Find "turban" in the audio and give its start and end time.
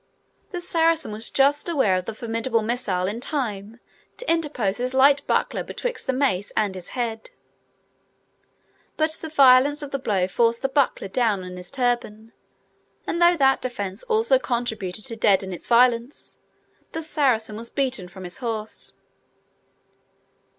11.69-12.33